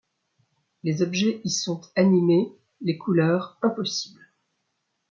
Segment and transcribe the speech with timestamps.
[0.81, 2.51] Les objets y sont animés,
[2.81, 4.31] les couleurs impossibles.